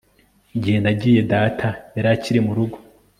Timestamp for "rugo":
2.57-2.77